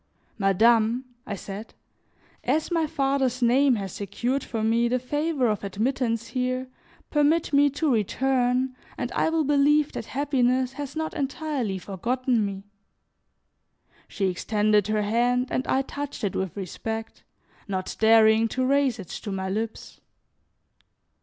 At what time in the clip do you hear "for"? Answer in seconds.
4.43-4.63